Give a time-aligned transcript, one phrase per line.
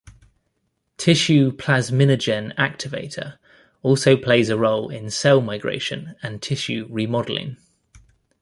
[0.97, 3.37] Tissue plasminogen activator
[3.83, 7.57] also plays a role in cell migration and tissue remodeling.